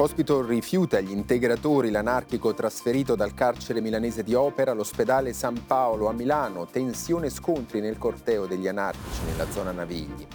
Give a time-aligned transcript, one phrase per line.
[0.00, 6.14] Cospito rifiuta gli integratori, l'anarchico trasferito dal carcere milanese di Opera all'ospedale San Paolo a
[6.14, 10.26] Milano, tensione e scontri nel corteo degli anarchici nella zona Navigli.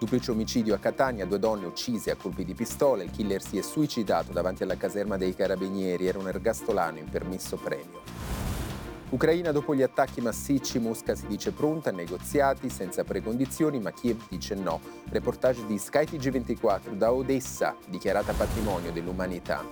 [0.00, 3.62] Duplice omicidio a Catania, due donne uccise a colpi di pistola, il killer si è
[3.62, 8.13] suicidato davanti alla caserma dei carabinieri, era un ergastolano in permesso premio.
[9.10, 14.20] Ucraina dopo gli attacchi massicci, Mosca si dice pronta a negoziati senza precondizioni, ma Kiev
[14.28, 14.80] dice no.
[15.10, 19.62] Reportage di Sky TG24 da Odessa, dichiarata patrimonio dell'umanità.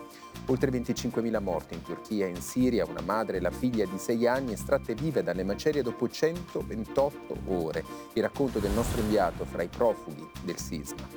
[0.53, 4.27] Oltre 25.000 morti in Turchia e in Siria, una madre e la figlia di 6
[4.27, 7.83] anni estratte vive dalle macerie dopo 128 ore.
[8.13, 11.09] Il racconto del nostro inviato fra i profughi del sisma.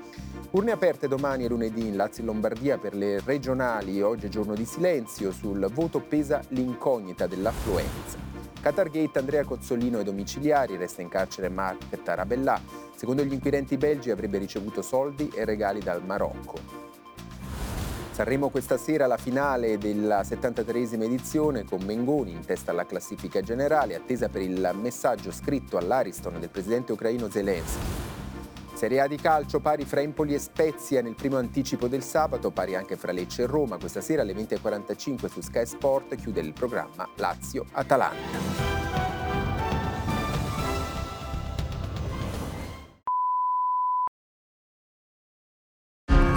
[0.51, 4.55] Urne aperte domani e lunedì in Lazio e Lombardia per le regionali, oggi è giorno
[4.55, 8.17] di silenzio, sul voto pesa l'incognita dell'affluenza.
[8.61, 12.57] Qatargate, Andrea Cozzolino ai domiciliari, resta in carcere Mark Tarabella.
[12.95, 16.74] Secondo gli inquirenti belgi avrebbe ricevuto soldi e regali dal Marocco.
[18.15, 23.93] Sanremo questa sera la finale della 73esima edizione con Mengoni in testa alla classifica generale,
[23.93, 27.83] attesa per il messaggio scritto all'Ariston del presidente ucraino Zelensky.
[28.73, 32.75] Serie A di calcio pari fra Empoli e Spezia nel primo anticipo del sabato, pari
[32.75, 33.77] anche fra Lecce e Roma.
[33.77, 38.74] Questa sera alle 20.45 su Sky Sport chiude il programma Lazio-Atalanta.